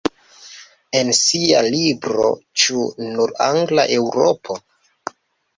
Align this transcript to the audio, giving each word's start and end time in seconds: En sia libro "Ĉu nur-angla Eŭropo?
En 0.99 1.11
sia 1.17 1.59
libro 1.75 2.31
"Ĉu 2.63 2.87
nur-angla 3.19 3.87
Eŭropo? 3.99 4.57